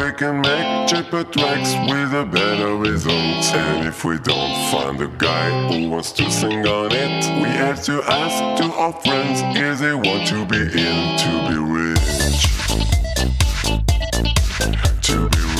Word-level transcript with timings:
we 0.00 0.12
can 0.12 0.40
make 0.40 0.88
cheaper 0.88 1.24
tracks 1.24 1.74
with 1.90 2.14
a 2.14 2.24
better 2.24 2.76
result. 2.76 3.44
And 3.54 3.86
if 3.86 4.04
we 4.04 4.18
don't 4.18 4.70
find 4.70 5.00
a 5.00 5.08
guy 5.18 5.68
who 5.68 5.90
wants 5.90 6.12
to 6.12 6.30
sing 6.30 6.66
on 6.66 6.90
it, 6.92 7.24
we 7.42 7.48
have 7.48 7.82
to 7.84 8.02
ask 8.04 8.62
to 8.62 8.72
our 8.72 8.92
friends 9.02 9.42
if 9.56 9.78
they 9.78 9.94
want 9.94 10.26
to 10.28 10.46
be 10.46 10.56
in 10.56 11.18
to 11.22 11.30
be 11.48 11.58
rich. 11.76 12.00
To 15.02 15.28
be 15.28 15.40
rich. 15.54 15.59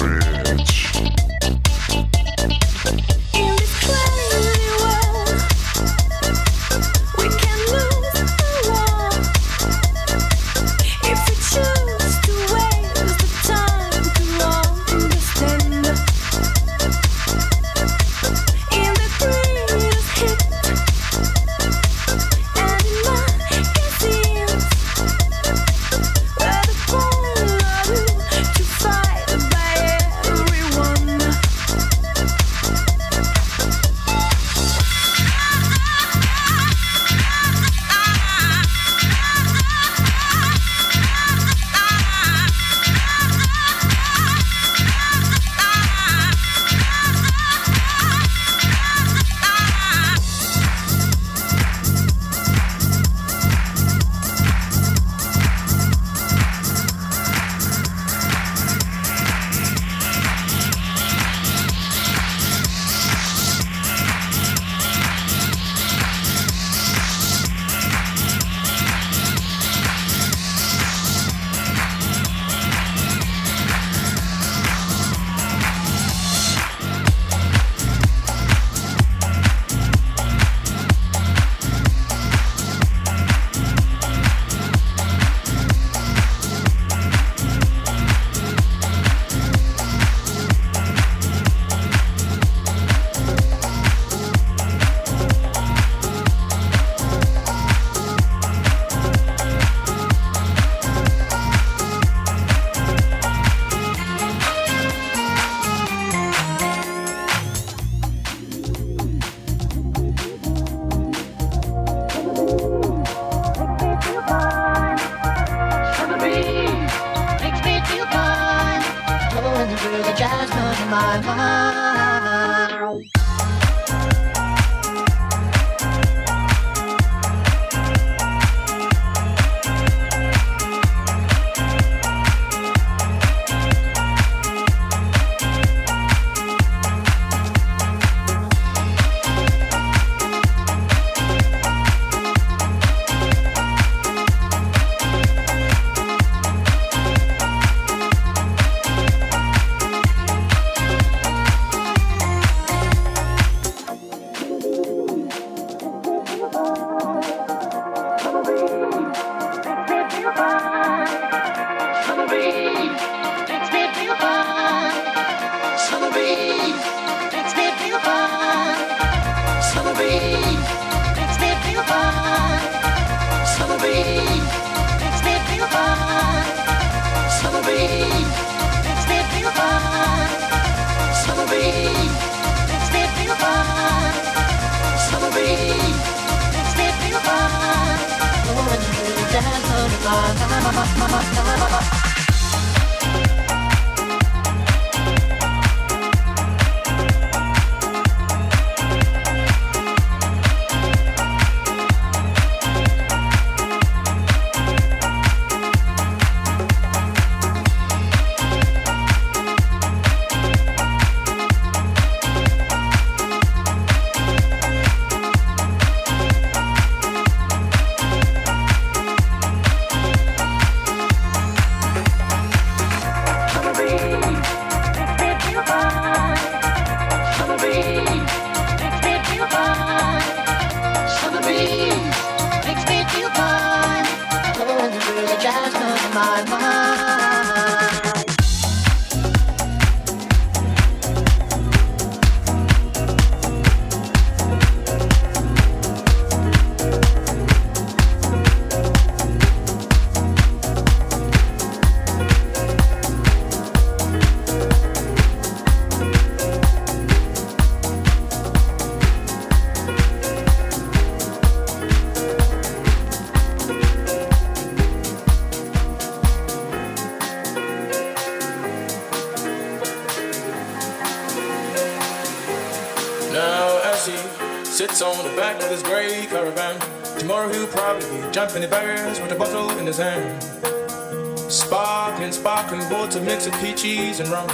Mexican 283.40 283.74
cheese 283.74 284.20
and 284.20 284.28
rum. 284.28 284.46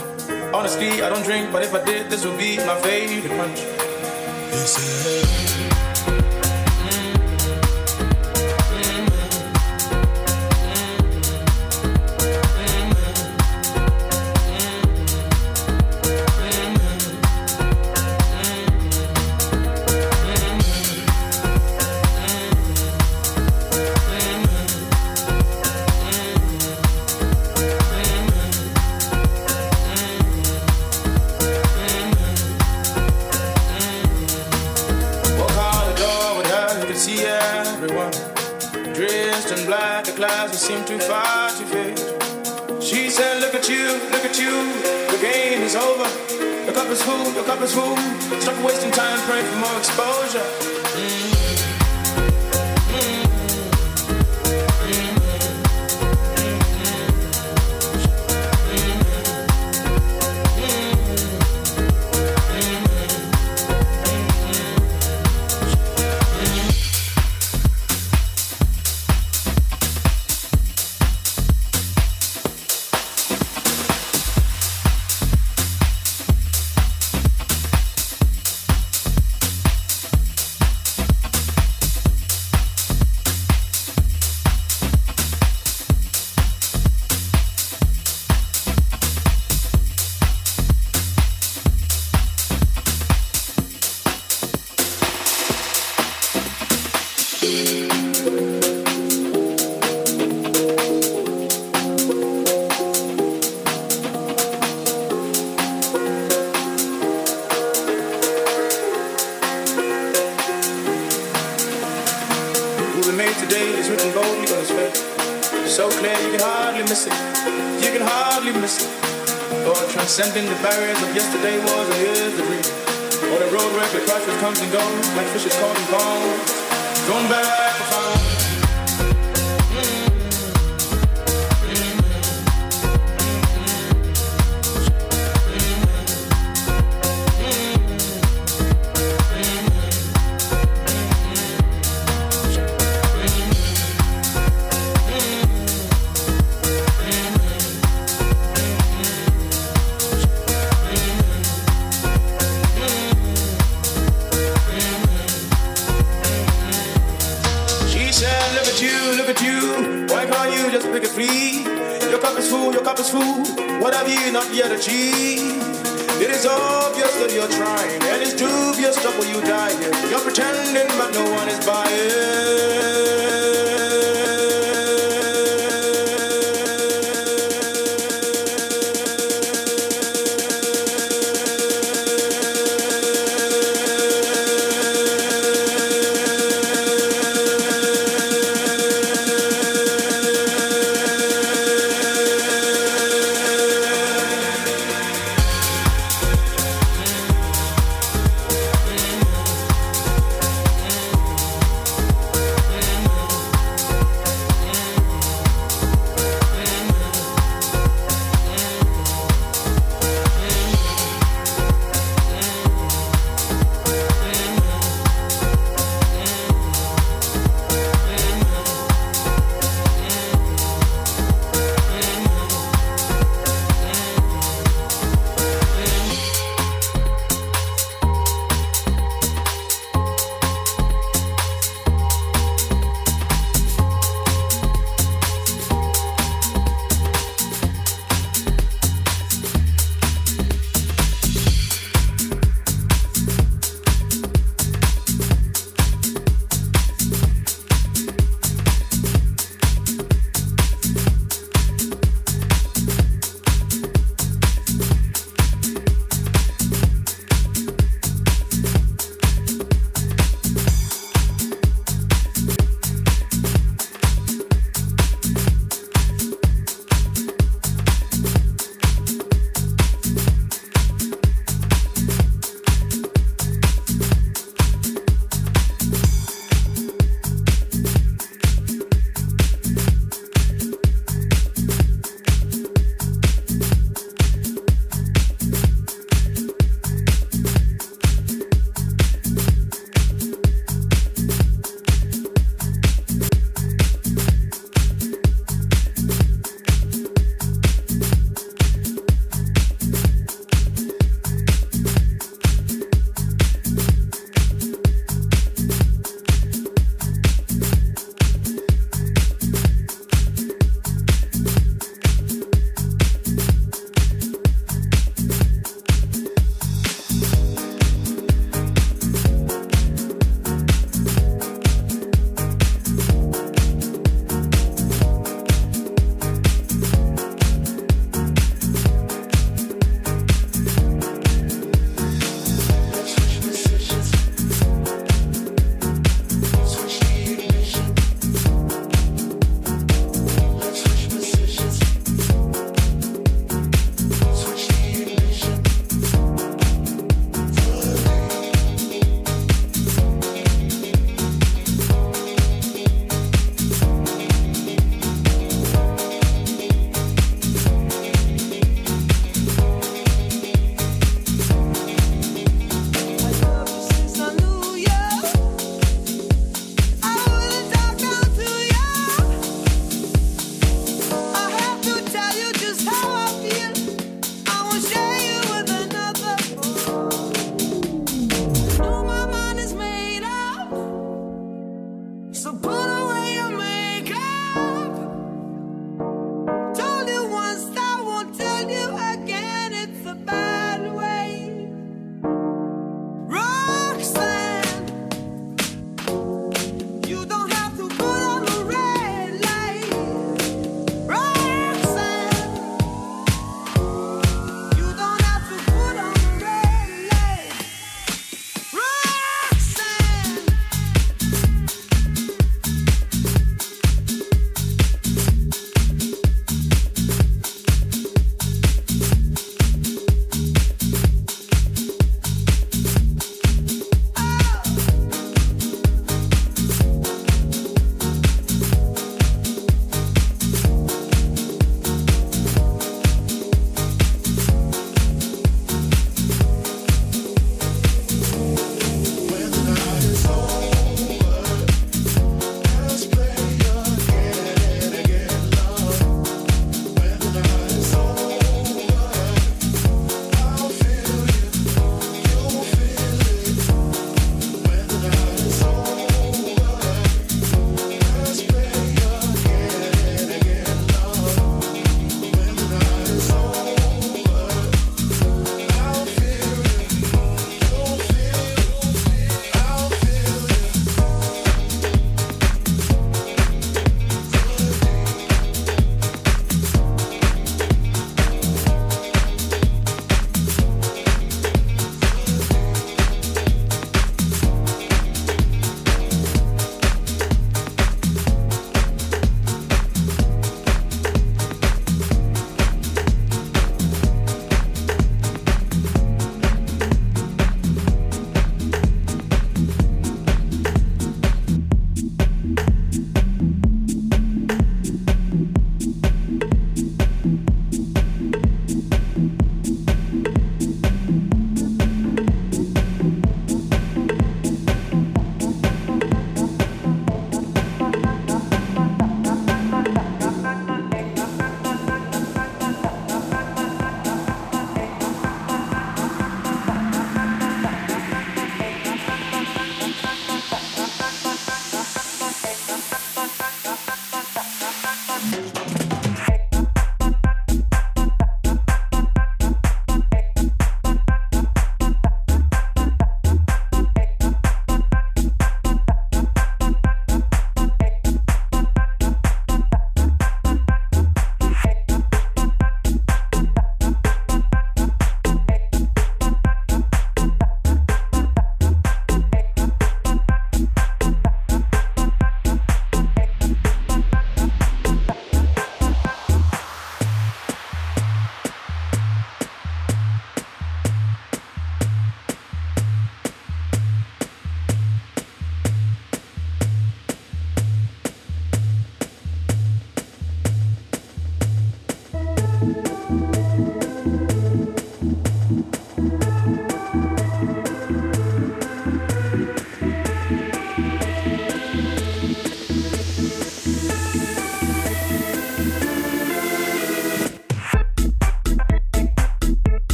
Honestly, 0.54 1.02
I 1.02 1.08
don't 1.08 1.24
drink, 1.24 1.50
but 1.50 1.64
if 1.64 1.74
I 1.74 1.84
did, 1.84 2.08
this 2.08 2.24
would 2.24 2.38
be 2.38 2.56
my 2.58 2.80
favorite 2.82 3.36
punch. 3.36 5.45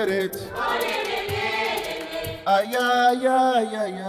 Capela 0.00 0.06
num 0.06 0.06
perete 0.06 0.38
Ai, 2.46 2.74
ai, 2.74 3.26
ai, 3.26 4.00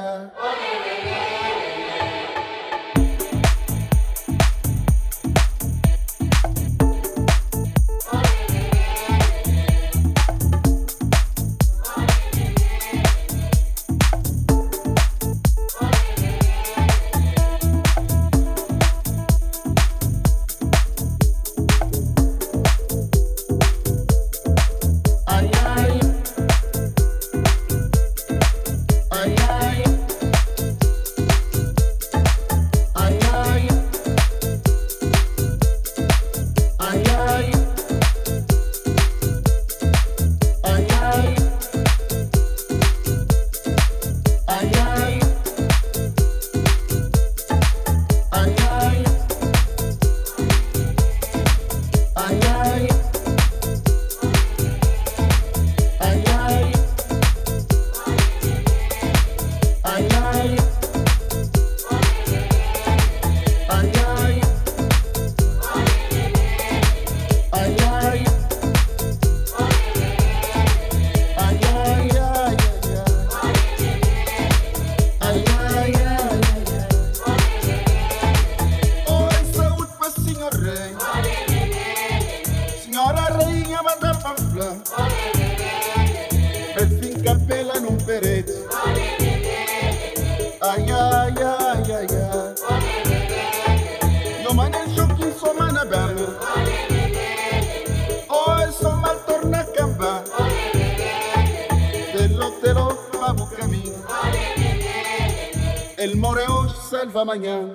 amanhã. 107.20 107.71